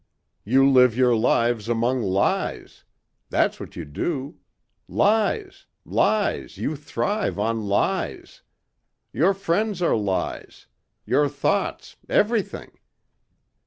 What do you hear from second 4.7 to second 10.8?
Lies, lies you thrive on lies. Your friends are lies.